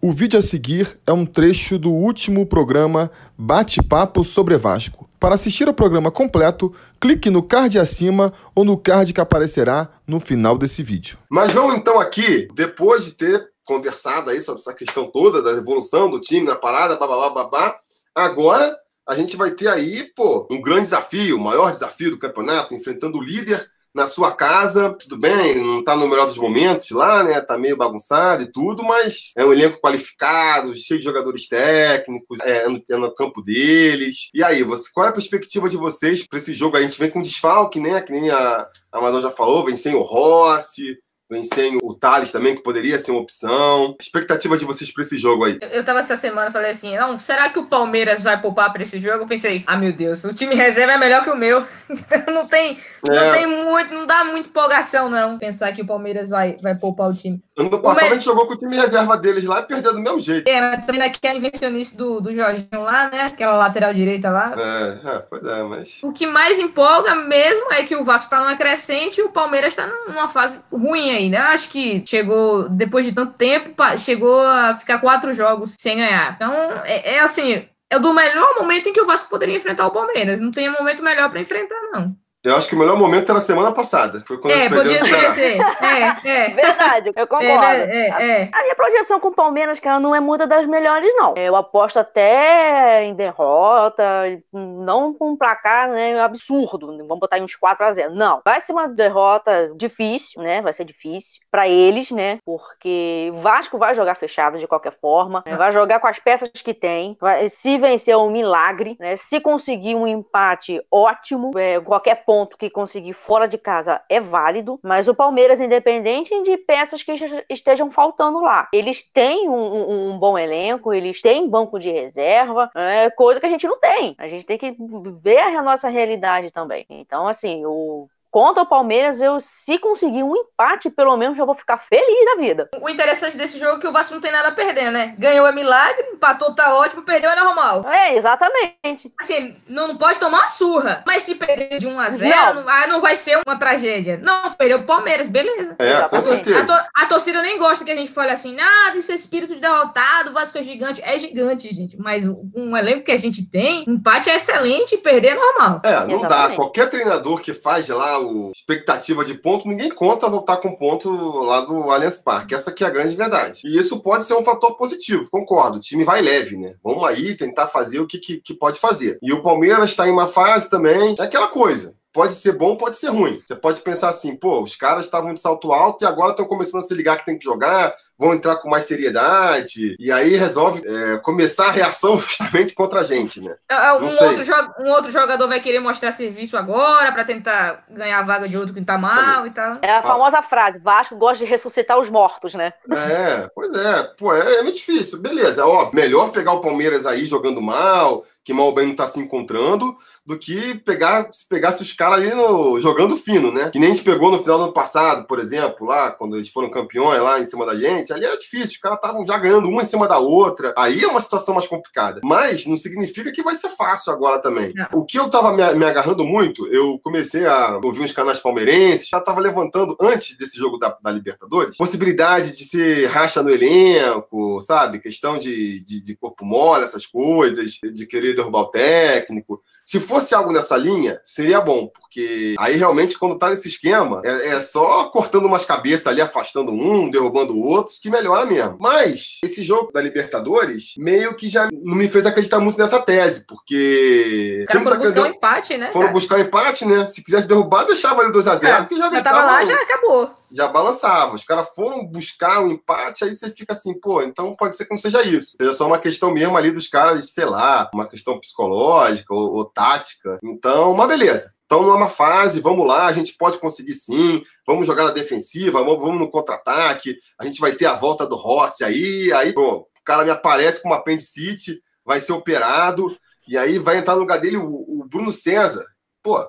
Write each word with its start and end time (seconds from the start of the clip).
O 0.00 0.12
vídeo 0.12 0.38
a 0.38 0.42
seguir 0.42 0.96
é 1.04 1.12
um 1.12 1.26
trecho 1.26 1.76
do 1.76 1.90
último 1.90 2.46
programa 2.46 3.10
Bate-Papo 3.36 4.22
sobre 4.22 4.56
Vasco. 4.56 5.10
Para 5.18 5.34
assistir 5.34 5.66
ao 5.66 5.74
programa 5.74 6.08
completo, 6.08 6.72
clique 7.00 7.28
no 7.28 7.42
card 7.42 7.80
acima 7.80 8.32
ou 8.54 8.64
no 8.64 8.78
card 8.78 9.12
que 9.12 9.20
aparecerá 9.20 9.88
no 10.06 10.20
final 10.20 10.56
desse 10.56 10.84
vídeo. 10.84 11.18
Mas 11.28 11.52
vamos 11.52 11.74
então 11.74 11.98
aqui, 11.98 12.46
depois 12.54 13.06
de 13.06 13.14
ter 13.14 13.50
conversado 13.64 14.30
aí 14.30 14.40
sobre 14.40 14.60
essa 14.60 14.72
questão 14.72 15.10
toda 15.10 15.42
da 15.42 15.50
evolução 15.50 16.08
do 16.08 16.20
time 16.20 16.46
na 16.46 16.54
parada, 16.54 16.94
babá, 16.94 17.30
babá, 17.30 17.76
agora 18.14 18.76
a 19.04 19.16
gente 19.16 19.36
vai 19.36 19.50
ter 19.50 19.66
aí, 19.66 20.04
pô, 20.14 20.46
um 20.48 20.62
grande 20.62 20.82
desafio, 20.82 21.36
o 21.36 21.42
maior 21.42 21.72
desafio 21.72 22.12
do 22.12 22.18
campeonato, 22.20 22.72
enfrentando 22.72 23.18
o 23.18 23.22
líder 23.22 23.68
na 23.98 24.06
sua 24.06 24.30
casa, 24.30 24.94
tudo 24.94 25.18
bem, 25.18 25.56
não 25.56 25.82
tá 25.82 25.96
no 25.96 26.06
melhor 26.06 26.26
dos 26.26 26.38
momentos 26.38 26.88
lá, 26.92 27.24
né? 27.24 27.40
Tá 27.40 27.58
meio 27.58 27.76
bagunçado 27.76 28.44
e 28.44 28.52
tudo, 28.52 28.84
mas 28.84 29.32
é 29.36 29.44
um 29.44 29.52
elenco 29.52 29.80
qualificado, 29.80 30.72
cheio 30.74 31.00
de 31.00 31.04
jogadores 31.04 31.48
técnicos, 31.48 32.38
é, 32.42 32.68
no, 32.68 32.80
é 32.88 32.96
no 32.96 33.12
campo 33.12 33.42
deles. 33.42 34.30
E 34.32 34.42
aí, 34.42 34.62
você, 34.62 34.88
qual 34.94 35.06
é 35.06 35.10
a 35.10 35.12
perspectiva 35.12 35.68
de 35.68 35.76
vocês 35.76 36.24
para 36.24 36.38
esse 36.38 36.54
jogo? 36.54 36.76
A 36.76 36.80
gente 36.82 36.98
vem 36.98 37.10
com 37.10 37.20
desfalque, 37.20 37.80
né? 37.80 38.00
Que 38.00 38.12
nem 38.12 38.30
a, 38.30 38.68
a 38.92 39.20
já 39.20 39.30
falou, 39.32 39.64
vem 39.64 39.76
sem 39.76 39.96
o 39.96 40.02
Rossi, 40.02 40.96
Vencem 41.30 41.78
o 41.82 41.94
Thales 41.94 42.32
também, 42.32 42.56
que 42.56 42.62
poderia 42.62 42.98
ser 42.98 43.10
uma 43.10 43.20
opção. 43.20 43.94
Expectativa 44.00 44.56
de 44.56 44.64
vocês 44.64 44.90
para 44.90 45.02
esse 45.02 45.18
jogo 45.18 45.44
aí? 45.44 45.58
Eu 45.60 45.84
tava 45.84 46.00
essa 46.00 46.16
semana 46.16 46.50
falei 46.50 46.70
assim: 46.70 46.96
não, 46.96 47.18
será 47.18 47.50
que 47.50 47.58
o 47.58 47.66
Palmeiras 47.66 48.22
vai 48.22 48.40
poupar 48.40 48.72
para 48.72 48.82
esse 48.82 48.98
jogo? 48.98 49.24
Eu 49.24 49.26
pensei, 49.26 49.62
ah, 49.66 49.76
meu 49.76 49.92
Deus, 49.92 50.24
o 50.24 50.32
time 50.32 50.54
reserva 50.54 50.92
é 50.92 50.98
melhor 50.98 51.24
que 51.24 51.30
o 51.30 51.36
meu. 51.36 51.64
não 52.32 52.46
tem, 52.46 52.78
é. 53.08 53.14
não 53.14 53.32
tem 53.32 53.46
muito, 53.46 53.94
não 53.94 54.06
dá 54.06 54.24
muita 54.24 54.48
empolgação, 54.48 55.10
não, 55.10 55.38
pensar 55.38 55.72
que 55.72 55.82
o 55.82 55.86
Palmeiras 55.86 56.28
vai, 56.28 56.56
vai 56.62 56.74
poupar 56.74 57.10
o 57.10 57.14
time. 57.14 57.42
Ano 57.58 57.76
passado 57.80 58.06
a 58.06 58.14
gente 58.14 58.24
jogou 58.24 58.46
com 58.46 58.54
o 58.54 58.56
time 58.56 58.76
reserva 58.76 59.16
deles 59.16 59.44
lá 59.44 59.60
e 59.60 59.64
perdeu 59.64 59.92
do 59.92 60.00
mesmo 60.00 60.20
jeito. 60.20 60.48
É, 60.48 60.60
mas 60.60 60.86
também 60.86 61.00
naquela 61.00 61.36
invencionista 61.36 61.96
do, 61.96 62.20
do 62.20 62.32
Jorginho 62.32 62.68
lá, 62.80 63.10
né? 63.10 63.22
Aquela 63.22 63.56
lateral 63.56 63.92
direita 63.92 64.30
lá. 64.30 64.54
É, 64.56 65.08
é, 65.08 65.18
pois 65.28 65.44
é, 65.44 65.62
mas. 65.64 65.98
O 66.02 66.12
que 66.12 66.24
mais 66.24 66.58
empolga 66.58 67.16
mesmo 67.16 67.72
é 67.72 67.82
que 67.82 67.96
o 67.96 68.04
Vasco 68.04 68.30
tá 68.30 68.38
numa 68.38 68.56
crescente 68.56 69.18
e 69.18 69.24
o 69.24 69.30
Palmeiras 69.30 69.74
tá 69.74 69.88
numa 70.06 70.28
fase 70.28 70.60
ruim 70.72 71.10
aí, 71.10 71.17
né? 71.30 71.38
Acho 71.38 71.70
que 71.70 72.04
chegou, 72.06 72.68
depois 72.68 73.06
de 73.06 73.12
tanto 73.12 73.32
tempo, 73.34 73.70
chegou 73.98 74.40
a 74.40 74.74
ficar 74.74 74.98
quatro 74.98 75.32
jogos 75.32 75.74
sem 75.78 75.96
ganhar. 75.96 76.34
Então, 76.34 76.52
é, 76.84 77.14
é 77.14 77.20
assim, 77.20 77.66
é 77.90 77.98
do 77.98 78.12
melhor 78.12 78.54
momento 78.56 78.88
em 78.88 78.92
que 78.92 79.00
o 79.00 79.06
Vasco 79.06 79.30
poderia 79.30 79.56
enfrentar 79.56 79.86
o 79.86 79.90
Palmeiras. 79.90 80.40
Não 80.40 80.50
tem 80.50 80.70
momento 80.70 81.02
melhor 81.02 81.30
para 81.30 81.40
enfrentar, 81.40 81.80
não. 81.92 82.14
Eu 82.44 82.54
acho 82.54 82.68
que 82.68 82.76
o 82.76 82.78
melhor 82.78 82.96
momento 82.96 83.28
era 83.28 83.38
a 83.38 83.42
semana 83.42 83.72
passada. 83.72 84.22
Foi 84.26 84.38
quando 84.38 84.52
é, 84.52 84.68
podia, 84.68 85.00
podia 85.00 85.30
ser. 85.32 85.60
É, 85.60 86.28
é. 86.28 86.48
Verdade, 86.54 87.12
eu 87.14 87.26
concordo. 87.26 87.64
É, 87.64 87.82
é, 87.82 88.42
é. 88.42 88.50
A 88.54 88.62
minha 88.62 88.76
projeção 88.76 89.18
com 89.18 89.28
o 89.28 89.34
Palmeiras, 89.34 89.80
cara, 89.80 89.98
não 89.98 90.14
é 90.14 90.20
muita 90.20 90.46
das 90.46 90.64
melhores, 90.66 91.12
não. 91.16 91.34
Eu 91.36 91.56
aposto 91.56 91.98
até 91.98 93.04
em 93.04 93.14
derrota, 93.14 94.04
não 94.52 95.12
com 95.12 95.32
um 95.32 95.36
placar 95.36 95.88
né, 95.88 96.20
absurdo. 96.20 96.96
Vamos 96.98 97.18
botar 97.18 97.38
em 97.38 97.42
uns 97.42 97.56
4 97.56 97.84
a 97.84 97.92
0 97.92 98.14
Não. 98.14 98.40
Vai 98.44 98.60
ser 98.60 98.72
uma 98.72 98.86
derrota 98.86 99.72
difícil, 99.74 100.40
né? 100.40 100.62
Vai 100.62 100.72
ser 100.72 100.84
difícil 100.84 101.40
para 101.50 101.66
eles, 101.68 102.12
né? 102.12 102.38
Porque 102.44 103.32
o 103.34 103.40
Vasco 103.40 103.78
vai 103.78 103.94
jogar 103.94 104.14
fechado 104.14 104.60
de 104.60 104.68
qualquer 104.68 104.92
forma. 105.00 105.42
Né? 105.44 105.56
Vai 105.56 105.72
jogar 105.72 105.98
com 105.98 106.06
as 106.06 106.20
peças 106.20 106.50
que 106.50 106.72
tem. 106.72 107.16
Vai, 107.20 107.48
se 107.48 107.78
vencer 107.78 108.14
é 108.14 108.16
um 108.16 108.30
milagre, 108.30 108.96
né? 109.00 109.16
Se 109.16 109.40
conseguir 109.40 109.96
um 109.96 110.06
empate, 110.06 110.80
ótimo. 110.88 111.50
É, 111.58 111.80
qualquer 111.80 112.24
ponto 112.28 112.58
que 112.58 112.68
conseguir 112.68 113.14
fora 113.14 113.48
de 113.48 113.56
casa 113.56 114.02
é 114.06 114.20
válido, 114.20 114.78
mas 114.82 115.08
o 115.08 115.14
Palmeiras, 115.14 115.62
independente 115.62 116.42
de 116.42 116.58
peças 116.58 117.02
que 117.02 117.16
estejam 117.48 117.90
faltando 117.90 118.38
lá, 118.40 118.68
eles 118.70 119.02
têm 119.02 119.48
um, 119.48 120.10
um 120.10 120.18
bom 120.18 120.36
elenco, 120.36 120.92
eles 120.92 121.22
têm 121.22 121.48
banco 121.48 121.78
de 121.78 121.90
reserva, 121.90 122.70
é 122.74 123.08
coisa 123.08 123.40
que 123.40 123.46
a 123.46 123.48
gente 123.48 123.66
não 123.66 123.80
tem. 123.80 124.14
A 124.18 124.28
gente 124.28 124.44
tem 124.44 124.58
que 124.58 124.76
ver 125.22 125.38
a 125.38 125.62
nossa 125.62 125.88
realidade 125.88 126.50
também. 126.50 126.84
Então, 126.90 127.26
assim, 127.26 127.64
o 127.64 128.10
Contra 128.30 128.62
o 128.62 128.66
Palmeiras, 128.66 129.20
eu 129.20 129.40
se 129.40 129.78
conseguir 129.78 130.22
um 130.22 130.36
empate, 130.36 130.90
pelo 130.90 131.16
menos 131.16 131.36
já 131.36 131.44
vou 131.44 131.54
ficar 131.54 131.78
feliz 131.78 132.24
da 132.26 132.40
vida. 132.40 132.68
O 132.80 132.88
interessante 132.88 133.36
desse 133.36 133.58
jogo 133.58 133.78
é 133.78 133.80
que 133.80 133.86
o 133.86 133.92
Vasco 133.92 134.14
não 134.14 134.20
tem 134.20 134.30
nada 134.30 134.48
a 134.48 134.52
perder, 134.52 134.90
né? 134.90 135.14
Ganhou 135.18 135.46
é 135.46 135.52
milagre, 135.52 136.02
empatou 136.12 136.54
tá 136.54 136.74
ótimo, 136.74 137.02
perdeu 137.02 137.30
é 137.30 137.36
normal. 137.36 137.88
É, 137.88 138.14
exatamente. 138.14 139.12
Assim, 139.18 139.56
não, 139.68 139.88
não 139.88 139.96
pode 139.96 140.18
tomar 140.18 140.40
uma 140.40 140.48
surra. 140.48 141.02
Mas 141.06 141.22
se 141.22 141.34
perder 141.34 141.78
de 141.78 141.86
1 141.86 142.00
a 142.00 142.10
0 142.10 142.36
não. 142.36 142.54
Não, 142.54 142.68
ah, 142.68 142.86
não 142.86 143.00
vai 143.00 143.16
ser 143.16 143.40
uma 143.46 143.56
tragédia. 143.58 144.18
Não, 144.22 144.52
perdeu 144.52 144.78
o 144.78 144.82
Palmeiras, 144.82 145.28
beleza. 145.28 145.76
É, 145.78 146.08
com 146.08 146.20
certeza. 146.20 146.60
A, 146.60 146.66
to, 146.66 146.88
a, 146.94 147.06
torcida 147.06 147.40
nem 147.40 147.58
gosta 147.58 147.84
que 147.84 147.90
a 147.90 147.96
gente 147.96 148.10
fale 148.10 148.30
assim, 148.30 148.56
ah, 148.60 148.92
isso 148.94 149.10
é 149.10 149.14
espírito 149.14 149.54
de 149.54 149.60
derrotado, 149.60 150.30
o 150.30 150.34
Vasco 150.34 150.58
é 150.58 150.62
gigante. 150.62 151.02
É 151.02 151.18
gigante, 151.18 151.74
gente. 151.74 151.96
Mas 151.96 152.26
um 152.26 152.76
elenco 152.76 153.04
que 153.04 153.12
a 153.12 153.18
gente 153.18 153.44
tem, 153.44 153.84
empate 153.88 154.28
é 154.28 154.36
excelente, 154.36 154.98
perder 154.98 155.28
é 155.28 155.34
normal. 155.34 155.80
É, 155.82 156.00
não 156.06 156.16
Exatamente. 156.16 156.50
dá. 156.50 156.56
Qualquer 156.56 156.90
treinador 156.90 157.40
que 157.40 157.54
faz 157.54 157.88
lá 157.88 158.18
o 158.18 158.27
expectativa 158.52 159.24
de 159.24 159.34
ponto, 159.34 159.68
ninguém 159.68 159.90
conta 159.90 160.28
voltar 160.28 160.58
com 160.58 160.74
ponto 160.74 161.10
lá 161.40 161.60
do 161.62 161.90
Allianz 161.90 162.18
Parque. 162.18 162.54
Essa 162.54 162.70
aqui 162.70 162.84
é 162.84 162.86
a 162.86 162.90
grande 162.90 163.16
verdade. 163.16 163.62
E 163.64 163.78
isso 163.78 164.00
pode 164.00 164.24
ser 164.24 164.34
um 164.34 164.44
fator 164.44 164.76
positivo, 164.76 165.28
concordo. 165.30 165.78
O 165.78 165.80
time 165.80 166.04
vai 166.04 166.20
leve, 166.20 166.56
né? 166.56 166.74
Vamos 166.82 167.04
aí 167.04 167.36
tentar 167.36 167.68
fazer 167.68 168.00
o 168.00 168.06
que, 168.06 168.18
que, 168.18 168.40
que 168.40 168.54
pode 168.54 168.78
fazer. 168.78 169.18
E 169.22 169.32
o 169.32 169.42
Palmeiras 169.42 169.90
está 169.90 170.08
em 170.08 170.12
uma 170.12 170.28
fase 170.28 170.70
também, 170.70 171.14
é 171.18 171.22
aquela 171.22 171.48
coisa 171.48 171.96
pode 172.10 172.34
ser 172.34 172.52
bom, 172.52 172.76
pode 172.76 172.98
ser 172.98 173.10
ruim. 173.10 173.40
Você 173.46 173.54
pode 173.54 173.80
pensar 173.80 174.08
assim, 174.08 174.34
pô, 174.34 174.60
os 174.60 174.74
caras 174.74 175.04
estavam 175.04 175.32
de 175.32 175.38
salto 175.38 175.72
alto 175.72 176.02
e 176.02 176.06
agora 176.06 176.32
estão 176.32 176.46
começando 176.46 176.80
a 176.80 176.82
se 176.82 176.92
ligar 176.92 177.16
que 177.16 177.24
tem 177.24 177.38
que 177.38 177.44
jogar, 177.44 177.94
vão 178.18 178.34
entrar 178.34 178.56
com 178.56 178.68
mais 178.68 178.84
seriedade, 178.84 179.96
e 179.98 180.10
aí 180.10 180.36
resolve 180.36 180.82
é, 180.84 181.18
começar 181.18 181.66
a 181.66 181.70
reação 181.70 182.18
justamente 182.18 182.74
contra 182.74 183.00
a 183.00 183.04
gente, 183.04 183.40
né? 183.40 183.54
É, 183.70 183.74
é, 183.74 183.92
um 183.92 184.08
outro, 184.08 184.44
um 184.80 184.90
outro 184.90 185.10
jogador 185.10 185.46
vai 185.46 185.60
querer 185.60 185.78
mostrar 185.78 186.10
serviço 186.10 186.56
agora 186.56 187.12
para 187.12 187.24
tentar 187.24 187.84
ganhar 187.88 188.18
a 188.18 188.22
vaga 188.22 188.48
de 188.48 188.56
outro 188.56 188.74
que 188.74 188.84
tá 188.84 188.98
mal 188.98 189.46
e 189.46 189.50
tal. 189.50 189.78
É 189.82 189.92
a 189.92 190.02
famosa 190.02 190.42
frase, 190.42 190.80
Vasco 190.80 191.16
gosta 191.16 191.44
de 191.44 191.50
ressuscitar 191.50 191.98
os 191.98 192.10
mortos, 192.10 192.54
né? 192.54 192.72
É, 192.90 193.48
pois 193.54 193.74
é. 193.74 194.02
Pô, 194.18 194.34
é, 194.34 194.56
é 194.56 194.62
muito 194.62 194.76
difícil. 194.76 195.20
Beleza, 195.20 195.64
ó, 195.64 195.90
melhor 195.92 196.30
pegar 196.30 196.52
o 196.52 196.60
Palmeiras 196.60 197.06
aí 197.06 197.24
jogando 197.24 197.62
mal, 197.62 198.24
que 198.48 198.52
mal 198.54 198.74
bem 198.74 198.86
não 198.86 198.96
tá 198.96 199.06
se 199.06 199.20
encontrando, 199.20 199.94
do 200.24 200.38
que 200.38 200.74
pegar 200.76 201.28
se 201.30 201.46
pegasse 201.46 201.82
os 201.82 201.92
caras 201.92 202.20
ali 202.20 202.34
no, 202.34 202.80
jogando 202.80 203.14
fino, 203.14 203.52
né? 203.52 203.68
Que 203.68 203.78
nem 203.78 203.90
a 203.90 203.94
gente 203.94 204.02
pegou 204.02 204.30
no 204.30 204.42
final 204.42 204.56
do 204.56 204.64
ano 204.64 204.72
passado, 204.72 205.26
por 205.26 205.38
exemplo, 205.38 205.86
lá, 205.86 206.10
quando 206.12 206.34
eles 206.34 206.48
foram 206.48 206.70
campeões 206.70 207.20
lá 207.20 207.38
em 207.38 207.44
cima 207.44 207.66
da 207.66 207.76
gente, 207.76 208.10
ali 208.10 208.24
era 208.24 208.38
difícil, 208.38 208.68
os 208.68 208.76
caras 208.78 208.96
estavam 208.96 209.26
já 209.26 209.36
ganhando 209.36 209.68
uma 209.68 209.82
em 209.82 209.84
cima 209.84 210.08
da 210.08 210.18
outra. 210.18 210.72
Aí 210.78 211.04
é 211.04 211.06
uma 211.06 211.20
situação 211.20 211.52
mais 211.52 211.66
complicada. 211.66 212.22
Mas 212.24 212.64
não 212.64 212.78
significa 212.78 213.30
que 213.30 213.42
vai 213.42 213.54
ser 213.54 213.68
fácil 213.68 214.14
agora 214.14 214.40
também. 214.40 214.72
Não. 214.74 215.00
O 215.00 215.04
que 215.04 215.18
eu 215.18 215.28
tava 215.28 215.52
me, 215.52 215.74
me, 215.74 215.84
agarrando 215.84 216.24
muito, 216.24 216.66
eu 216.68 216.98
comecei 217.00 217.44
a 217.44 217.78
ouvir 217.84 218.00
uns 218.00 218.12
canais 218.12 218.40
palmeirenses, 218.40 219.10
já 219.10 219.20
tava 219.20 219.40
levantando, 219.40 219.94
antes 220.00 220.38
desse 220.38 220.56
jogo 220.56 220.78
da, 220.78 220.96
da 221.02 221.10
Libertadores, 221.10 221.76
possibilidade 221.76 222.56
de 222.56 222.64
ser 222.64 223.08
racha 223.08 223.42
no 223.42 223.50
elenco, 223.50 224.58
sabe? 224.62 225.00
Questão 225.00 225.36
de, 225.36 225.80
de, 225.80 226.02
de 226.02 226.16
corpo 226.16 226.46
mole, 226.46 226.84
essas 226.84 227.04
coisas, 227.04 227.72
de 227.92 228.06
querer 228.06 228.37
derrubar 228.38 228.60
o 228.60 228.70
técnico. 228.70 229.62
Se 229.88 229.98
fosse 229.98 230.34
algo 230.34 230.52
nessa 230.52 230.76
linha, 230.76 231.18
seria 231.24 231.62
bom, 231.62 231.88
porque 231.88 232.54
aí 232.58 232.76
realmente, 232.76 233.18
quando 233.18 233.38
tá 233.38 233.48
nesse 233.48 233.68
esquema, 233.68 234.20
é, 234.22 234.48
é, 234.48 234.60
só 234.60 235.06
cortando 235.06 235.46
umas 235.46 235.64
cabeças 235.64 236.06
ali, 236.06 236.20
afastando 236.20 236.72
um, 236.72 237.08
derrubando 237.08 237.58
outros, 237.58 237.98
que 237.98 238.10
melhora 238.10 238.44
mesmo. 238.44 238.76
Mas 238.78 239.38
esse 239.42 239.62
jogo 239.62 239.90
da 239.90 240.02
Libertadores 240.02 240.92
meio 240.98 241.34
que 241.34 241.48
já 241.48 241.70
não 241.72 241.96
me 241.96 242.06
fez 242.06 242.26
acreditar 242.26 242.60
muito 242.60 242.78
nessa 242.78 243.00
tese, 243.00 243.46
porque. 243.46 244.66
Cara, 244.68 244.84
foram 244.84 244.98
buscar 244.98 245.22
um 245.22 245.26
empate, 245.26 245.78
né? 245.78 245.90
Foram 245.90 246.12
buscar 246.12 246.36
um 246.36 246.42
empate, 246.42 246.84
né? 246.84 247.06
Se 247.06 247.24
quisesse 247.24 247.48
derrubar, 247.48 247.84
deixava 247.84 248.20
ali 248.20 248.30
2x0, 248.30 248.64
é, 248.64 248.76
porque 248.80 248.96
já, 248.96 249.10
já 249.10 249.22
tava 249.22 249.42
lá, 249.42 249.64
já 249.64 249.74
acabou 249.74 250.38
já 250.50 250.68
balançava. 250.68 251.34
Os 251.34 251.44
caras 251.44 251.68
foram 251.74 252.06
buscar 252.06 252.60
um 252.60 252.72
empate, 252.72 253.24
aí 253.24 253.34
você 253.34 253.50
fica 253.50 253.72
assim, 253.72 253.98
pô, 253.98 254.22
então 254.22 254.54
pode 254.56 254.76
ser 254.76 254.84
que 254.84 254.90
não 254.90 254.98
seja 254.98 255.22
isso. 255.22 255.56
Seja 255.60 255.72
só 255.72 255.86
uma 255.86 255.98
questão 255.98 256.30
mesmo 256.32 256.56
ali 256.56 256.72
dos 256.72 256.88
caras, 256.88 257.30
sei 257.30 257.44
lá, 257.44 257.90
uma 257.92 258.06
questão 258.06 258.38
psicológica 258.38 259.34
ou, 259.34 259.54
ou 259.54 259.64
tática. 259.64 260.38
Então, 260.42 260.92
uma 260.92 261.06
beleza. 261.06 261.52
Então, 261.66 261.82
numa 261.82 262.08
fase, 262.08 262.60
vamos 262.60 262.86
lá, 262.86 263.06
a 263.06 263.12
gente 263.12 263.36
pode 263.36 263.58
conseguir 263.58 263.92
sim, 263.92 264.42
vamos 264.66 264.86
jogar 264.86 265.04
na 265.04 265.10
defensiva, 265.10 265.84
vamos, 265.84 266.00
vamos 266.00 266.18
no 266.18 266.30
contra-ataque, 266.30 267.18
a 267.38 267.44
gente 267.44 267.60
vai 267.60 267.72
ter 267.72 267.84
a 267.84 267.94
volta 267.94 268.26
do 268.26 268.36
Rossi 268.36 268.82
aí, 268.82 269.30
aí, 269.34 269.52
pô, 269.52 269.80
o 269.80 269.86
cara 270.02 270.24
me 270.24 270.30
aparece 270.30 270.80
com 270.80 270.88
uma 270.88 270.96
apendicite, 270.96 271.82
vai 272.02 272.22
ser 272.22 272.32
operado, 272.32 273.14
e 273.46 273.58
aí 273.58 273.78
vai 273.78 273.98
entrar 273.98 274.14
no 274.14 274.20
lugar 274.20 274.40
dele 274.40 274.56
o, 274.56 274.66
o 274.66 275.04
Bruno 275.04 275.30
César. 275.30 275.84
Pô, 276.22 276.48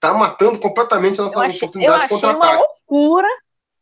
tá 0.00 0.14
matando 0.14 0.58
completamente 0.58 1.20
a 1.20 1.24
nossa 1.24 1.40
achei, 1.40 1.56
oportunidade 1.56 2.02
de 2.02 2.08
contra-ataque 2.08 2.64
loucura 2.88 3.28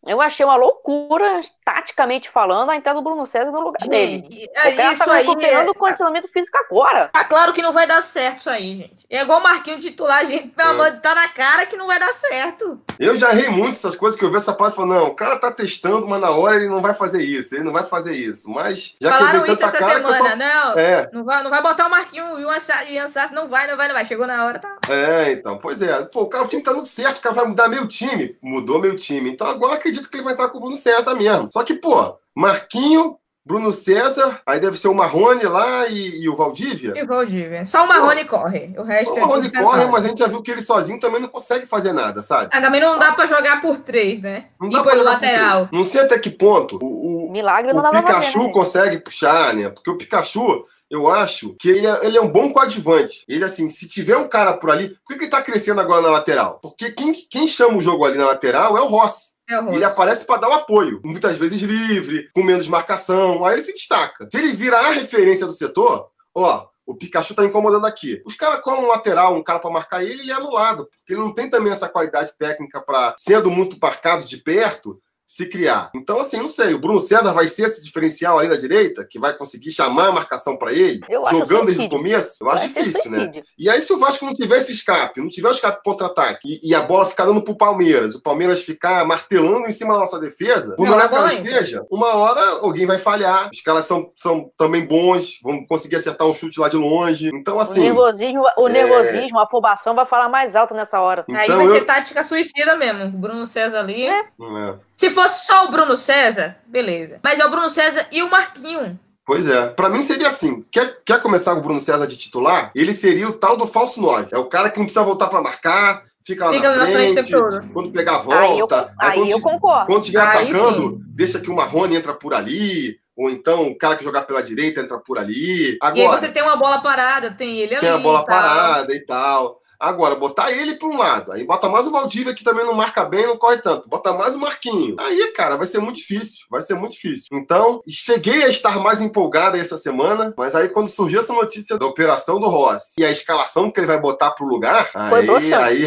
Eu 0.06 0.20
achei 0.20 0.44
uma 0.46 0.56
loucura, 0.56 1.40
taticamente 1.64 2.28
falando, 2.30 2.70
a 2.70 2.76
entrada 2.76 2.98
do 3.00 3.02
Bruno 3.04 3.26
César 3.26 3.50
no 3.50 3.60
lugar 3.60 3.86
dele. 3.88 4.22
Gente, 4.30 4.44
O 4.46 4.52
cara 4.76 4.92
isso 4.92 5.04
tá 5.04 5.12
aí 5.12 5.26
recuperando 5.26 5.66
é, 5.66 5.70
o 5.70 5.74
condicionamento 5.74 6.28
físico 6.28 6.56
agora. 6.58 7.08
tá 7.12 7.24
claro 7.24 7.52
que 7.52 7.60
não 7.62 7.72
vai 7.72 7.86
dar 7.86 8.02
certo 8.02 8.38
isso 8.38 8.50
aí, 8.50 8.76
gente. 8.76 9.06
É 9.10 9.22
igual 9.22 9.40
o 9.40 9.42
Marquinhos 9.42 9.84
titular, 9.84 10.24
gente, 10.26 10.48
pelo 10.48 10.68
É. 10.68 10.72
amor 10.72 10.90
de 10.92 11.00
tá 11.02 11.14
na 11.14 11.28
cara 11.28 11.66
que 11.66 11.76
não 11.76 11.86
vai 11.86 11.98
dar 11.98 12.12
certo. 12.12 12.80
Eu 12.98 13.16
já 13.18 13.30
errei 13.30 13.48
muito 13.50 13.74
essas 13.74 13.94
coisas 13.96 14.18
que 14.18 14.24
eu 14.24 14.30
vi 14.30 14.36
essa 14.36 14.52
parte 14.52 14.72
e 14.74 14.76
falo, 14.76 14.88
não, 14.94 15.06
o 15.08 15.14
cara 15.14 15.36
tá 15.38 15.50
testando, 15.50 16.06
mas 16.06 16.20
na 16.20 16.30
hora 16.30 16.56
ele 16.56 16.68
não 16.68 16.80
vai 16.80 16.94
fazer 16.94 17.22
isso, 17.22 17.54
ele 17.54 17.64
não 17.64 17.72
vai 17.72 17.84
fazer 17.84 18.14
isso. 18.16 18.48
Mas 18.50 18.94
já 19.00 19.10
Falaram 19.10 19.38
quebrei 19.40 19.52
isso 19.54 19.60
tanta 19.62 19.76
essa 19.76 19.86
cara 19.86 20.00
que 20.00 20.06
eu 20.06 20.10
semana, 20.12 20.30
posso... 20.30 20.36
não. 20.36 20.78
É, 20.78 21.10
Não 21.12 21.24
vai, 21.24 21.42
não 21.42 21.50
vai 21.50 21.62
botar 21.62 21.86
o 21.86 21.90
Marquinhos 21.90 22.38
e 22.40 22.44
o 22.44 22.50
Ansa- 22.50 22.84
e 22.84 22.98
o 22.98 23.02
Ansas 23.04 23.30
não 23.32 23.48
vai, 23.48 23.66
não 23.66 23.76
vai, 23.76 23.88
não 23.88 23.94
vai. 23.94 24.04
Chegou 24.04 24.26
na 24.26 24.44
hora, 24.44 24.58
tá. 24.58 24.76
é, 24.88 25.32
então, 25.32 25.58
pois 25.58 25.82
é. 25.82 26.02
Pô, 26.04 26.22
o 26.22 26.26
cara, 26.28 26.44
o 26.44 26.48
time 26.48 26.62
tá 26.62 26.72
dando 26.72 26.84
certo, 26.86 27.18
o 27.18 27.20
cara 27.22 27.34
vai 27.34 27.44
mudar 27.46 27.68
meu 27.68 27.86
time. 27.86 28.36
Mudou 28.42 28.80
meu 28.80 28.96
time. 28.96 29.30
Então 29.30 29.46
agora 29.48 29.80
eu 29.84 29.95
acredito 29.96 30.10
que 30.10 30.16
ele 30.16 30.24
vai 30.24 30.34
estar 30.34 30.48
com 30.48 30.58
o 30.58 30.60
Bruno 30.60 30.76
César 30.76 31.14
mesmo. 31.14 31.48
Só 31.50 31.64
que, 31.64 31.74
pô, 31.74 32.18
Marquinho, 32.34 33.16
Bruno 33.44 33.70
César, 33.70 34.40
aí 34.44 34.58
deve 34.58 34.76
ser 34.76 34.88
o 34.88 34.94
Marrone 34.94 35.44
lá 35.44 35.86
e, 35.86 36.22
e 36.22 36.28
o 36.28 36.36
Valdívia. 36.36 36.94
E 36.96 37.02
o 37.02 37.06
Valdívia. 37.06 37.64
Só 37.64 37.84
o 37.84 37.88
Marrone 37.88 38.24
corre. 38.24 38.74
O 38.76 38.82
resto 38.82 39.14
O 39.14 39.16
é 39.16 39.20
Marrone 39.20 39.52
corre, 39.52 39.84
mas 39.86 40.04
a 40.04 40.08
gente 40.08 40.18
já 40.18 40.26
viu 40.26 40.42
que 40.42 40.50
ele 40.50 40.60
sozinho 40.60 40.98
também 40.98 41.20
não 41.20 41.28
consegue 41.28 41.64
fazer 41.64 41.92
nada, 41.92 42.22
sabe? 42.22 42.50
Ah, 42.52 42.60
também 42.60 42.80
não 42.80 42.98
dá 42.98 43.12
pra 43.12 43.26
jogar 43.26 43.60
por 43.60 43.78
três, 43.78 44.20
né? 44.20 44.46
Não 44.60 44.68
e 44.68 44.72
dá 44.72 44.82
pra 44.82 44.92
pelo 44.92 45.04
lateral. 45.04 45.68
Não 45.70 45.84
sei 45.84 46.00
até 46.00 46.18
que 46.18 46.28
ponto 46.28 46.76
o, 46.82 47.28
o, 47.28 47.32
Milagre 47.32 47.72
não 47.72 47.78
o 47.78 47.82
pra 47.82 47.92
fazer, 47.92 48.06
Pikachu 48.06 48.38
né? 48.38 48.52
consegue 48.52 48.98
puxar, 48.98 49.54
né? 49.54 49.68
Porque 49.68 49.90
o 49.90 49.96
Pikachu, 49.96 50.64
eu 50.90 51.08
acho 51.08 51.54
que 51.54 51.68
ele 51.68 51.86
é, 51.86 52.00
ele 52.04 52.18
é 52.18 52.20
um 52.20 52.28
bom 52.28 52.52
coadjuvante. 52.52 53.24
Ele, 53.28 53.44
assim, 53.44 53.68
se 53.68 53.86
tiver 53.86 54.16
um 54.16 54.26
cara 54.26 54.54
por 54.54 54.70
ali. 54.70 54.88
Por 54.88 55.12
que 55.12 55.18
que 55.18 55.24
ele 55.24 55.30
tá 55.30 55.40
crescendo 55.40 55.80
agora 55.80 56.02
na 56.02 56.10
lateral? 56.10 56.58
Porque 56.60 56.90
quem, 56.90 57.12
quem 57.12 57.46
chama 57.46 57.78
o 57.78 57.82
jogo 57.82 58.04
ali 58.04 58.18
na 58.18 58.26
lateral 58.26 58.76
é 58.76 58.80
o 58.80 58.86
Rossi. 58.86 59.35
É. 59.48 59.74
Ele 59.74 59.84
aparece 59.84 60.24
para 60.24 60.40
dar 60.40 60.48
o 60.48 60.54
apoio, 60.54 61.00
muitas 61.04 61.36
vezes 61.36 61.60
livre, 61.60 62.28
com 62.34 62.42
menos 62.42 62.66
marcação. 62.66 63.44
Aí 63.44 63.54
ele 63.54 63.62
se 63.62 63.72
destaca. 63.72 64.28
Se 64.30 64.38
ele 64.38 64.52
vira 64.52 64.78
a 64.78 64.90
referência 64.90 65.46
do 65.46 65.52
setor, 65.52 66.08
ó, 66.34 66.66
o 66.86 66.94
Pikachu 66.94 67.34
tá 67.34 67.44
incomodando 67.44 67.86
aqui. 67.86 68.22
Os 68.24 68.34
caras 68.34 68.60
colam 68.62 68.84
um 68.84 68.88
lateral, 68.88 69.36
um 69.36 69.42
cara 69.42 69.58
para 69.58 69.70
marcar 69.70 70.04
ele, 70.04 70.20
ele 70.20 70.30
é 70.30 70.34
anulado, 70.34 70.88
porque 70.96 71.12
ele 71.12 71.20
não 71.20 71.32
tem 71.32 71.50
também 71.50 71.72
essa 71.72 71.88
qualidade 71.88 72.36
técnica 72.38 72.80
para, 72.80 73.14
sendo 73.18 73.50
muito 73.50 73.76
marcado 73.80 74.24
de 74.24 74.36
perto, 74.36 75.00
se 75.26 75.46
criar. 75.46 75.90
Então, 75.94 76.20
assim, 76.20 76.36
não 76.36 76.48
sei. 76.48 76.72
O 76.74 76.78
Bruno 76.78 77.00
César 77.00 77.32
vai 77.32 77.48
ser 77.48 77.64
esse 77.64 77.82
diferencial 77.82 78.38
ali 78.38 78.48
na 78.48 78.56
direita, 78.56 79.04
que 79.08 79.18
vai 79.18 79.36
conseguir 79.36 79.70
chamar 79.72 80.08
a 80.08 80.12
marcação 80.12 80.56
para 80.56 80.72
ele, 80.72 81.00
Eu 81.08 81.26
acho 81.26 81.38
jogando 81.38 81.66
desde 81.66 81.84
o 81.84 81.88
começo? 81.88 82.36
Eu 82.40 82.50
acho 82.50 82.58
Vai 82.60 82.68
ser 82.68 82.82
difícil, 82.84 83.10
né? 83.10 83.32
E 83.58 83.68
aí, 83.68 83.80
se 83.82 83.92
o 83.92 83.98
Vasco 83.98 84.24
não 84.24 84.32
tiver 84.34 84.58
esse 84.58 84.72
escape, 84.72 85.20
não 85.20 85.28
tiver 85.28 85.48
o 85.48 85.52
escape 85.52 85.82
contra-ataque, 85.84 86.60
e, 86.62 86.70
e 86.70 86.74
a 86.74 86.82
bola 86.82 87.06
ficar 87.06 87.24
dando 87.24 87.42
pro 87.42 87.56
Palmeiras, 87.56 88.14
o 88.14 88.22
Palmeiras 88.22 88.62
ficar 88.62 89.04
martelando 89.04 89.66
em 89.66 89.72
cima 89.72 89.94
da 89.94 90.00
nossa 90.00 90.18
defesa, 90.18 90.74
por 90.76 90.86
Não, 90.86 90.96
que 91.08 91.14
ela 91.14 91.32
esteja, 91.32 91.84
uma 91.90 92.14
hora 92.14 92.60
alguém 92.60 92.86
vai 92.86 92.98
falhar. 92.98 93.48
Os 93.52 93.60
caras 93.60 93.84
são, 93.86 94.10
são 94.14 94.50
também 94.56 94.86
bons, 94.86 95.40
vão 95.42 95.64
conseguir 95.66 95.96
acertar 95.96 96.26
um 96.26 96.34
chute 96.34 96.60
lá 96.60 96.68
de 96.68 96.76
longe. 96.76 97.30
Então, 97.34 97.56
O 97.56 97.60
assim. 97.60 97.80
nervosismo, 97.80 98.44
o 98.56 98.68
é- 98.68 98.72
nervosismo, 98.72 99.38
a 99.38 99.44
afobação 99.44 99.94
vai 99.94 100.06
falar 100.06 100.28
mais 100.28 100.54
alto 100.54 100.72
nessa 100.74 101.00
hora. 101.00 101.24
Aí 101.30 101.44
Então 101.44 101.56
vai 101.56 101.66
eu. 101.66 101.72
ser 101.72 101.84
tática 101.84 102.22
suicida 102.22 102.76
mesmo. 102.76 103.04
O 103.06 103.10
Bruno 103.10 103.44
César 103.44 103.80
ali. 103.80 104.06
É. 104.06 104.20
É. 104.20 104.74
Se 104.96 105.10
fosse 105.10 105.46
só 105.46 105.66
o 105.66 105.70
Bruno 105.70 105.96
César, 105.96 106.56
beleza. 106.66 107.20
Mas 107.22 107.38
é 107.38 107.44
o 107.46 107.50
Bruno 107.50 107.68
César 107.70 108.06
e 108.10 108.22
o 108.22 108.30
Marquinho. 108.30 108.98
Pois 109.26 109.46
é. 109.48 109.66
Pra 109.68 109.88
mim 109.90 110.02
seria 110.02 110.28
assim. 110.28 110.62
Quer, 110.72 110.98
quer 111.04 111.20
começar 111.20 111.52
com 111.52 111.60
o 111.60 111.62
Bruno 111.62 111.80
César 111.80 112.06
de 112.06 112.16
titular? 112.16 112.70
Ele 112.74 112.94
seria 112.94 113.28
o 113.28 113.32
tal 113.32 113.56
do 113.56 113.66
falso 113.66 114.00
9. 114.00 114.28
É 114.32 114.38
o 114.38 114.46
cara 114.46 114.70
que 114.70 114.78
não 114.78 114.86
precisa 114.86 115.04
voltar 115.04 115.26
pra 115.26 115.42
marcar, 115.42 116.04
fica 116.24 116.46
lá 116.46 116.52
Fica 116.52 116.70
na 116.70 116.76
na 116.76 116.86
frente 116.86 117.26
frente, 117.26 117.68
quando 117.72 117.90
pegar 117.90 118.12
a 118.12 118.18
Aí 118.40 118.52
eu, 118.52 118.58
volta. 118.58 118.94
aí 118.98 119.18
quando 119.18 119.30
eu 119.30 119.40
concordo. 119.40 119.86
Quando 119.86 120.00
estiver 120.02 120.20
Aí 120.26 120.50
atacando, 120.50 121.00
deixa 121.08 121.40
que 121.40 121.50
o 121.50 121.54
Marrone 121.56 121.96
entra 121.96 122.14
por 122.14 122.32
ali, 122.32 122.96
ou 123.16 123.28
então 123.28 123.66
o 123.68 123.76
cara 123.76 123.96
que 123.96 124.04
jogar 124.04 124.22
pela 124.22 124.42
direita 124.42 124.80
entra 124.80 124.98
por 124.98 125.18
ali. 125.18 125.72
E 125.72 125.78
aí 125.82 126.02
Agora, 126.02 126.18
você 126.18 126.28
tem 126.28 126.42
uma 126.42 126.56
bola 126.56 126.80
parada, 126.80 127.32
tem 127.32 127.58
ele 127.58 127.74
ali. 127.74 127.80
tem 127.80 127.90
a 127.90 127.98
bola 127.98 128.20
e 128.22 128.26
tal. 128.26 128.26
parada 128.26 128.94
e 128.94 129.00
tal. 129.00 129.60
Agora, 129.78 130.14
botar 130.14 130.50
ele 130.50 130.74
para 130.74 130.88
um 130.88 130.96
lado, 130.96 131.32
aí 131.32 131.44
bota 131.44 131.68
mais 131.68 131.86
o 131.86 131.90
Valdívia 131.90 132.34
que 132.34 132.44
também 132.44 132.64
não 132.64 132.74
marca 132.74 133.04
bem, 133.04 133.26
não 133.26 133.36
corre 133.36 133.58
tanto. 133.58 133.88
Bota 133.88 134.12
mais 134.12 134.34
o 134.34 134.38
Marquinho. 134.38 134.96
Aí, 134.98 135.32
cara, 135.32 135.56
vai 135.56 135.66
ser 135.66 135.78
muito 135.78 135.96
difícil. 135.96 136.46
Vai 136.50 136.62
ser 136.62 136.74
muito 136.74 136.92
difícil. 136.92 137.28
Então, 137.32 137.80
cheguei 137.88 138.44
a 138.44 138.48
estar 138.48 138.78
mais 138.78 139.00
empolgado 139.00 139.56
essa 139.56 139.76
semana, 139.76 140.34
mas 140.36 140.54
aí 140.54 140.68
quando 140.68 140.88
surgiu 140.88 141.20
essa 141.20 141.32
notícia 141.32 141.78
da 141.78 141.86
operação 141.86 142.40
do 142.40 142.48
Rossi 142.48 142.94
e 142.98 143.04
a 143.04 143.10
escalação 143.10 143.70
que 143.70 143.80
ele 143.80 143.86
vai 143.86 144.00
botar 144.00 144.32
pro 144.32 144.46
lugar, 144.46 144.88
Foi 144.88 145.28
aí, 145.54 145.86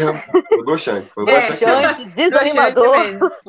foi 0.60 0.64
broxante. 0.64 1.10
Foi 1.14 1.24
É, 1.28 1.40
broxante. 1.40 2.04
desanimador. 2.14 2.96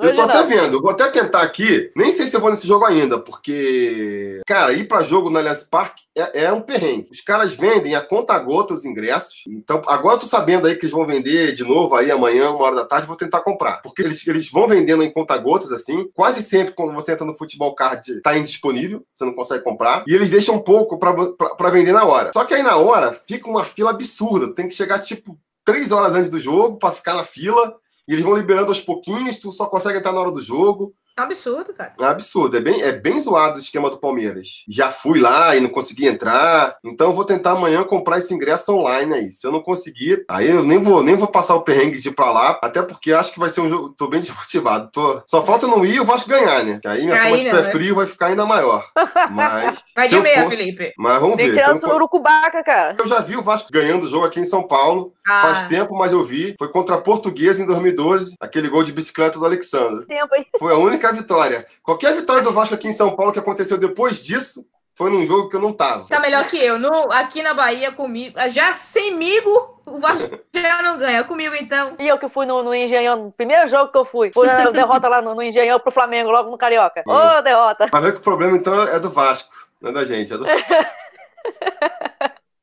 Eu 0.02 0.16
tô 0.16 0.22
até 0.22 0.38
não. 0.40 0.48
vendo, 0.48 0.78
eu 0.78 0.82
vou 0.82 0.92
até 0.92 1.08
tentar 1.10 1.42
aqui. 1.42 1.92
Nem 1.96 2.12
sei 2.12 2.28
se 2.28 2.36
eu 2.36 2.40
vou 2.42 2.52
nesse 2.52 2.68
jogo 2.68 2.86
ainda, 2.86 3.20
porque, 3.20 4.42
cara, 4.48 4.74
ir 4.74 4.88
pra 4.88 5.04
jogo 5.04 5.30
no 5.30 5.38
Allianz 5.38 5.64
Parque 5.64 6.04
é, 6.16 6.44
é 6.46 6.52
um 6.52 6.62
perrengue. 6.62 7.08
Os 7.12 7.22
caras 7.22 7.54
vendem 7.54 7.96
a 7.96 8.02
conta 8.02 8.38
gota 8.40 8.74
os 8.74 8.86
ingressos. 8.86 9.44
Então, 9.48 9.82
agora 9.88 10.16
eu 10.16 10.20
tô 10.20 10.26
sabendo 10.26 10.68
aí 10.68 10.76
que 10.76 10.82
eles 10.86 10.92
vão 10.92 11.06
vender 11.06 11.54
de 11.54 11.64
novo 11.64 11.96
aí 11.96 12.12
amanhã, 12.12 12.52
uma 12.52 12.64
hora 12.66 12.76
da 12.78 12.86
tarde, 12.86 13.08
vou 13.08 13.16
tentar 13.16 13.42
comprar. 13.42 13.82
Porque 13.82 14.02
eles, 14.02 14.26
eles 14.28 14.50
vão 14.50 14.68
vendendo 14.68 15.04
em 15.04 15.12
conta 15.12 15.38
gotas, 15.38 15.72
assim. 15.72 16.10
Quase 16.14 16.42
sempre, 16.42 16.74
quando 16.74 16.94
você 16.94 17.14
entra 17.14 17.26
no 17.26 17.34
futebol 17.38 17.74
card, 17.76 18.22
tá 18.22 18.38
indisponível, 18.38 19.04
você 19.14 19.26
não 19.26 19.34
consegue 19.34 19.64
comprar. 19.64 20.04
E 20.08 20.14
eles 20.14 20.30
deixam 20.30 20.56
um 20.56 20.60
pouco 20.60 20.98
pra, 21.00 21.14
pra, 21.14 21.56
pra 21.56 21.70
vender 21.70 21.92
na 21.94 22.06
hora. 22.06 22.32
Só 22.34 22.44
que 22.44 22.54
aí 22.54 22.64
na 22.64 22.76
hora 22.78 23.12
fica 23.28 23.50
uma 23.50 23.64
fila 23.64 23.92
absurda. 23.92 24.54
Tem 24.54 24.68
que 24.68 24.76
chegar, 24.76 25.00
tipo, 25.00 25.38
três 25.66 25.92
horas 25.92 26.14
antes 26.14 26.30
do 26.30 26.40
jogo 26.40 26.78
pra 26.78 26.92
ficar 26.92 27.16
na 27.16 27.24
fila. 27.24 27.76
E 28.08 28.14
eles 28.14 28.24
vão 28.24 28.36
liberando 28.36 28.70
aos 28.70 28.80
pouquinhos, 28.80 29.40
tu 29.40 29.52
só 29.52 29.68
consegue 29.68 30.00
entrar 30.00 30.12
na 30.12 30.20
hora 30.20 30.32
do 30.32 30.42
jogo. 30.42 30.94
É 31.18 31.22
um 31.22 31.26
absurdo, 31.26 31.74
cara. 31.74 31.94
É 32.00 32.04
um 32.04 32.08
absurdo, 32.08 32.58
é 32.58 32.60
bem, 32.60 32.82
é 32.82 32.92
bem 32.92 33.20
zoado 33.20 33.58
o 33.58 33.60
esquema 33.60 33.90
do 33.90 33.98
Palmeiras. 33.98 34.64
Já 34.70 34.90
fui 34.92 35.20
lá 35.20 35.56
e 35.56 35.60
não 35.60 35.70
consegui 35.70 36.08
entrar, 36.08 36.76
então 36.84 37.08
eu 37.08 37.14
vou 37.14 37.26
tentar 37.26 37.52
amanhã 37.52 37.84
comprar 37.84 38.18
esse 38.18 38.34
ingresso 38.34 38.74
online 38.74 39.14
aí. 39.14 39.32
Se 39.32 39.46
eu 39.46 39.52
não 39.52 39.62
conseguir, 39.62 40.24
aí 40.30 40.50
eu 40.50 40.64
nem 40.64 40.78
vou, 40.80 41.04
nem 41.04 41.16
vou 41.16 41.28
passar 41.28 41.56
o 41.56 41.62
perrengue 41.62 42.00
de 42.00 42.10
ir 42.10 42.14
pra 42.16 42.32
lá, 42.32 42.60
até 42.64 42.82
porque 42.82 43.12
acho 43.12 43.34
que 43.34 43.40
vai 43.40 43.50
ser 43.50 43.62
um 43.62 43.70
jogo. 43.70 43.90
Tô 43.90 44.08
bem 44.08 44.22
desmotivado. 44.22 44.90
Tô, 44.92 45.22
só 45.28 45.42
falta 45.42 45.68
não 45.68 45.86
ir 45.86 45.96
e 45.96 46.00
o 46.00 46.06
Vasco 46.06 46.30
ganhar, 46.30 46.64
né? 46.64 46.80
Que 46.82 46.88
aí 46.88 47.04
minha 47.04 47.16
Aí 47.16 47.24
fama 47.24 47.38
de 47.38 47.46
não, 47.46 47.52
pé 47.52 47.62
né? 47.62 47.72
frio 47.72 47.96
vai 47.96 48.08
ficar 48.08 48.28
ainda 48.28 48.46
maior. 48.46 48.88
Mas. 49.30 49.84
Vai 49.96 50.08
de 50.08 50.16
eu 50.16 50.22
meia, 50.24 50.44
for- 50.44 50.50
Felipe. 50.50 50.94
Mas 50.98 51.20
vamos 51.20 51.36
Tem 51.36 51.48
ver. 51.48 51.52
que 51.54 51.60
se 51.60 51.62
eu 51.62 51.66
tirar 51.66 51.72
o 51.72 51.74
não 51.74 51.82
for- 51.82 51.90
surucubaca, 51.92 52.64
cara. 52.64 52.96
Eu 53.00 53.08
já 53.08 53.20
vi 53.20 53.36
o 53.36 53.44
Vasco 53.44 53.70
ganhando 53.72 54.04
o 54.04 54.08
jogo 54.08 54.26
aqui 54.26 54.40
em 54.40 54.46
São 54.46 54.66
Paulo. 54.66 55.14
Ah, 55.28 55.42
Faz 55.42 55.68
tempo, 55.68 55.96
mas 55.98 56.12
eu 56.14 56.24
vi. 56.24 56.56
Foi 56.58 56.70
contra 56.70 56.96
a 56.96 57.02
Portuguesa 57.02 57.62
em 57.62 57.66
2012, 57.66 58.36
aquele 58.40 58.70
gol 58.70 58.84
de 58.84 58.92
bicicleta 58.94 59.38
do 59.38 59.46
Alexandre. 59.46 60.06
Tempo 60.08 60.34
aí. 60.34 60.46
Foi 60.58 60.74
a 60.74 60.78
única 60.78 61.01
vitória. 61.12 61.66
Qualquer 61.82 62.16
vitória 62.16 62.44
do 62.44 62.54
Vasco 62.54 62.76
aqui 62.76 62.88
em 62.88 62.94
São 62.94 63.16
Paulo 63.16 63.34
que 63.34 63.40
aconteceu 63.40 63.78
depois 63.78 64.24
disso 64.24 64.66
foi 64.94 65.10
num 65.10 65.26
jogo 65.26 65.50
que 65.50 65.56
eu 65.56 65.62
não 65.62 65.74
tava. 65.74 66.06
Tá 66.08 66.20
melhor 66.20 66.46
que 66.46 66.58
eu. 66.58 66.78
No, 66.78 67.12
aqui 67.12 67.42
na 67.42 67.54
Bahia, 67.54 67.92
comigo. 67.92 68.38
Já 68.50 68.76
semigo, 68.76 69.82
o 69.86 69.98
Vasco 70.00 70.30
já 70.54 70.84
não 70.84 70.98
ganha. 70.98 71.24
Comigo, 71.24 71.56
então. 71.56 71.96
E 71.98 72.08
eu 72.08 72.20
que 72.20 72.30
fui 72.30 72.46
no, 72.46 72.62
no 72.62 72.76
Engenhão, 72.76 73.26
no 73.26 73.32
primeiro 73.32 73.66
jogo 73.68 73.92
que 73.92 73.98
eu 73.98 74.06
fui. 74.06 74.32
Fui 74.34 74.46
na 74.46 74.70
derrota 74.72 75.08
lá 75.08 75.22
no, 75.22 75.34
no 75.34 75.42
Engenhão 75.42 75.80
pro 75.80 75.92
Flamengo, 75.92 76.30
logo 76.30 76.52
no 76.52 76.58
Carioca. 76.58 77.04
Ô, 77.08 77.42
derrota. 77.42 77.90
Mas 77.92 78.04
vê 78.04 78.12
que 78.12 78.20
o 78.20 78.22
problema 78.22 78.56
então 78.56 78.84
é 78.84 79.00
do 79.00 79.10
Vasco, 79.10 79.68
não 79.82 79.90
é 79.90 79.94
da 79.94 80.06
gente. 80.06 80.34
É 80.34 80.38
do... 80.38 80.46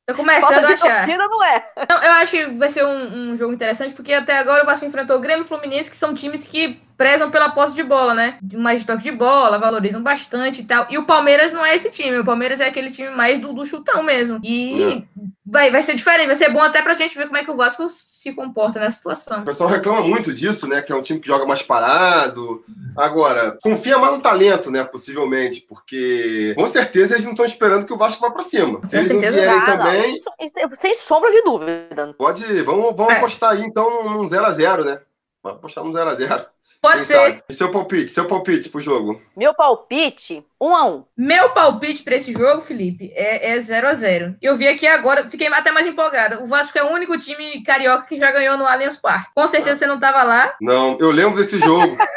Tô 0.09 0.15
Falta 0.15 0.23
começando 0.23 0.65
a 0.65 0.69
achar. 0.73 0.97
torcida 0.97 1.29
não 1.29 1.45
é. 1.45 1.71
Não, 1.91 2.03
eu 2.03 2.13
acho 2.13 2.33
que 2.33 2.47
vai 2.47 2.69
ser 2.71 2.83
um, 2.83 3.31
um 3.33 3.37
jogo 3.37 3.53
interessante, 3.53 3.95
porque 3.95 4.15
até 4.15 4.39
agora 4.39 4.63
o 4.63 4.67
Vasco 4.67 4.87
enfrentou 4.87 5.17
o 5.17 5.21
Grêmio 5.21 5.43
e 5.43 5.45
o 5.45 5.47
Fluminense, 5.47 5.91
que 5.91 5.97
são 5.99 6.15
times 6.15 6.47
que 6.47 6.81
prezam 6.97 7.31
pela 7.31 7.51
posse 7.51 7.75
de 7.75 7.83
bola, 7.83 8.15
né? 8.15 8.39
Mais 8.55 8.81
de 8.81 8.87
toque 8.87 9.03
de 9.03 9.13
bola, 9.13 9.59
valorizam 9.59 10.03
bastante 10.03 10.63
e 10.63 10.65
tal. 10.65 10.87
E 10.89 10.97
o 10.97 11.05
Palmeiras 11.05 11.53
não 11.53 11.65
é 11.65 11.75
esse 11.77 11.91
time. 11.91 12.19
O 12.19 12.25
Palmeiras 12.25 12.59
é 12.59 12.67
aquele 12.67 12.91
time 12.91 13.11
mais 13.11 13.39
do, 13.39 13.53
do 13.53 13.67
chutão 13.67 14.03
mesmo. 14.03 14.41
E 14.43 15.05
vai, 15.51 15.71
vai 15.71 15.83
ser 15.83 15.95
diferente, 15.95 16.27
vai 16.27 16.37
ser 16.37 16.51
bom 16.51 16.61
até 16.61 16.83
pra 16.83 16.95
gente 16.95 17.17
ver 17.17 17.27
como 17.27 17.37
é 17.37 17.45
que 17.45 17.51
o 17.51 17.57
Vasco 17.57 17.89
se 17.89 18.33
comporta 18.33 18.79
nessa 18.81 18.97
situação. 18.99 19.41
O 19.41 19.45
pessoal 19.45 19.69
reclama 19.71 20.03
muito 20.03 20.33
disso, 20.35 20.67
né? 20.67 20.83
Que 20.83 20.93
é 20.93 20.95
um 20.97 21.01
time 21.03 21.19
que 21.21 21.27
joga 21.27 21.47
mais 21.47 21.63
parado. 21.63 22.65
Agora, 22.97 23.57
confia 23.63 23.99
mais 23.99 24.13
no 24.15 24.21
talento, 24.21 24.71
né? 24.71 24.85
Possivelmente, 24.85 25.61
porque 25.69 26.53
com 26.57 26.67
certeza 26.67 27.15
eles 27.15 27.25
não 27.25 27.33
estão 27.33 27.47
esperando 27.47 27.87
que 27.87 27.93
o 27.93 27.99
Vasco 27.99 28.21
vá 28.21 28.31
pra 28.31 28.43
cima. 28.43 28.81
Se 28.83 28.91
Com 28.91 28.97
eles 28.97 29.09
não 29.11 29.21
certeza 29.21 29.33
vierem 29.41 29.55
Ah, 29.61 29.67
não, 29.67 29.77
também, 29.79 30.17
isso- 30.17 30.31
isso 30.41 30.59
é 30.59 30.69
sem 30.79 30.95
sombra 30.95 31.31
de 31.31 31.43
dúvida. 31.43 32.15
pode. 32.19 32.63
Vamos, 32.63 32.97
vamos 32.97 33.15
É. 33.15 33.19
apostar 33.19 33.53
aí 33.53 33.63
então 33.63 34.05
num 34.05 34.29
0x0, 34.29 34.85
né? 34.85 35.01
Vamos 35.43 35.59
apostar 35.59 35.85
num 35.85 35.93
0x0. 35.93 36.47
Pode 36.81 37.03
ser. 37.03 37.43
E 37.49 37.53
seu 37.53 37.71
palpite, 37.73 38.11
seu 38.11 38.27
palpite 38.27 38.69
pro 38.69 38.81
jogo. 38.81 39.21
Meu 39.37 39.53
palpite, 39.53 40.45
um 40.61 40.75
a 40.77 40.89
um. 40.89 41.05
Meu 41.17 41.51
palpite 41.51 42.05
pra 42.05 42.15
esse 42.17 42.33
jogo, 42.33 42.61
Felipe, 42.61 43.11
é 43.15 43.59
0 43.61 43.89
a 43.89 43.95
0 43.95 44.37
Eu 44.41 44.57
vi 44.57 44.69
aqui 44.69 44.87
agora, 44.87 45.29
fiquei 45.29 45.49
até 45.49 45.73
mais 45.73 45.87
empolgada. 45.87 46.41
O 46.43 46.47
Vasco 46.47 46.79
é 46.79 46.85
o 46.85 46.93
único 46.93 47.19
time 47.19 47.63
carioca 47.65 48.07
que 48.07 48.17
já 48.17 48.31
ganhou 48.31 48.57
no 48.57 48.67
Allianz 48.67 48.97
Parque. 48.97 49.31
Com 49.35 49.47
certeza 49.49 49.81
você 49.81 49.87
não 49.87 49.99
tava 49.99 50.23
lá. 50.23 50.55
Não, 50.61 50.97
eu 51.01 51.11
lembro 51.11 51.37
desse 51.37 51.59
jogo. 51.59 51.97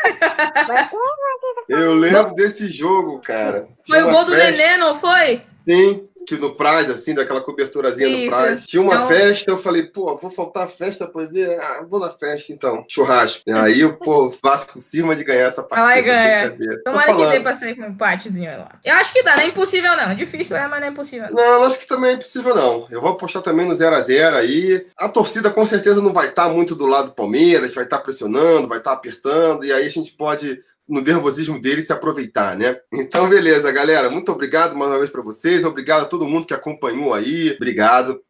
Eu 1.69 1.93
lembro 1.93 2.33
desse 2.35 2.67
jogo, 2.69 3.21
cara. 3.21 3.67
Foi 3.87 3.97
Tinha 3.97 4.07
o 4.07 4.11
gol 4.11 4.25
do 4.25 4.33
festa. 4.33 4.51
Nenê, 4.51 4.77
não 4.77 4.97
foi? 4.97 5.41
Sim, 5.65 6.09
que 6.27 6.37
no 6.37 6.55
Praz, 6.55 6.89
assim, 6.89 7.13
daquela 7.13 7.41
coberturazinha 7.41 8.07
Isso. 8.07 8.25
no 8.25 8.29
Praz. 8.31 8.65
Tinha 8.65 8.81
uma 8.81 8.95
então... 8.95 9.07
festa, 9.07 9.51
eu 9.51 9.57
falei, 9.57 9.83
pô, 9.83 10.15
vou 10.17 10.31
faltar 10.31 10.63
a 10.63 10.67
festa 10.67 11.07
pra 11.07 11.25
ver. 11.25 11.59
Ah, 11.59 11.83
vou 11.87 11.99
na 11.99 12.09
festa 12.09 12.51
então. 12.51 12.85
Churrasco. 12.87 13.43
E 13.47 13.51
aí, 13.51 13.93
pô, 13.93 14.25
o 14.25 14.37
Vasco 14.41 14.79
cima 14.81 15.15
de 15.15 15.23
ganhar 15.23 15.47
essa 15.47 15.63
partida. 15.63 15.87
Vai 15.87 16.01
ganhar. 16.01 16.51
Tomara 16.83 17.15
que 17.15 17.25
dê 17.27 17.39
pra 17.39 17.53
sair 17.53 17.75
com 17.75 17.83
um 17.83 17.87
empatezinho 17.87 18.51
lá. 18.51 18.79
Eu 18.83 18.95
acho 18.95 19.13
que 19.13 19.23
dá, 19.23 19.35
não 19.35 19.43
é 19.43 19.47
impossível 19.47 19.95
não. 19.95 20.15
Difícil 20.15 20.55
é, 20.55 20.67
mas 20.67 20.79
não 20.79 20.87
é 20.87 20.91
impossível. 20.91 21.27
Não, 21.31 21.59
não 21.59 21.63
acho 21.65 21.79
que 21.79 21.87
também 21.87 22.11
é 22.11 22.13
impossível 22.13 22.55
não. 22.55 22.87
Eu 22.89 23.01
vou 23.01 23.11
apostar 23.11 23.41
também 23.41 23.67
no 23.67 23.73
0x0 23.73 24.33
aí. 24.33 24.85
A 24.97 25.07
torcida 25.09 25.49
com 25.49 25.65
certeza 25.65 26.01
não 26.01 26.13
vai 26.13 26.29
estar 26.29 26.47
tá 26.47 26.49
muito 26.49 26.75
do 26.75 26.85
lado 26.85 27.07
do 27.07 27.13
Palmeiras, 27.13 27.73
vai 27.73 27.83
estar 27.83 27.97
tá 27.97 28.03
pressionando, 28.03 28.67
vai 28.67 28.79
estar 28.79 28.91
tá 28.91 28.97
apertando, 28.97 29.65
e 29.65 29.71
aí 29.71 29.85
a 29.85 29.89
gente 29.89 30.11
pode 30.11 30.61
no 30.91 31.01
nervosismo 31.01 31.59
dele 31.59 31.81
se 31.81 31.93
aproveitar, 31.93 32.57
né? 32.57 32.77
Então, 32.91 33.29
beleza, 33.29 33.71
galera. 33.71 34.09
Muito 34.09 34.29
obrigado 34.31 34.75
mais 34.75 34.91
uma 34.91 34.99
vez 34.99 35.09
para 35.09 35.21
vocês. 35.21 35.63
Obrigado 35.63 36.01
a 36.01 36.05
todo 36.05 36.27
mundo 36.27 36.45
que 36.45 36.53
acompanhou 36.53 37.13
aí. 37.13 37.51
Obrigado. 37.51 38.21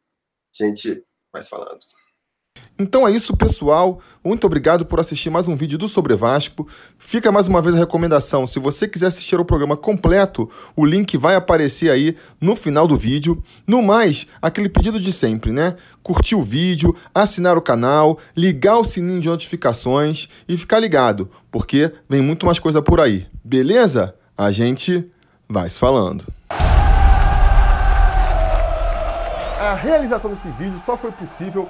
Gente, 0.54 1.04
mais 1.34 1.50
falando. 1.50 1.80
Então 2.82 3.08
é 3.08 3.12
isso, 3.12 3.38
pessoal. 3.38 4.00
Muito 4.24 4.48
obrigado 4.48 4.88
por 4.88 5.00
assistir 5.00 5.30
mais 5.30 5.48
um 5.48 5.56
vídeo 5.56 5.78
do 5.78 5.88
Sobre 5.88 6.16
Vasco. 6.16 6.68
Fica 6.98 7.32
mais 7.32 7.48
uma 7.48 7.62
vez 7.62 7.76
a 7.76 7.78
recomendação: 7.78 8.48
se 8.48 8.58
você 8.58 8.88
quiser 8.88 9.06
assistir 9.06 9.40
o 9.40 9.46
programa 9.46 9.78
completo, 9.78 10.50
o 10.76 10.84
link 10.84 11.16
vai 11.16 11.36
aparecer 11.36 11.92
aí 11.92 12.18
no 12.40 12.56
final 12.56 12.88
do 12.88 12.98
vídeo. 12.98 13.40
No 13.68 13.84
mais, 13.84 14.26
aquele 14.42 14.68
pedido 14.68 15.00
de 15.00 15.14
sempre, 15.14 15.52
né? 15.52 15.76
Curtir 16.02 16.34
o 16.34 16.42
vídeo, 16.42 16.96
assinar 17.14 17.56
o 17.56 17.62
canal, 17.62 18.18
ligar 18.36 18.80
o 18.80 18.84
sininho 18.84 19.22
de 19.22 19.30
notificações 19.30 20.28
e 20.50 20.58
ficar 20.58 20.80
ligado, 20.80 21.30
porque 21.52 21.94
vem 22.10 22.22
muito 22.22 22.48
mais 22.48 22.58
coisa 22.58 22.82
por 22.82 23.00
aí. 23.00 23.28
Beleza? 23.44 24.16
A 24.36 24.52
gente 24.52 25.08
vai 25.48 25.70
se 25.70 25.78
falando. 25.78 26.26
A 29.60 29.76
realização 29.76 30.32
desse 30.32 30.50
vídeo 30.50 30.82
só 30.84 30.98
foi 30.98 31.12
possível 31.12 31.70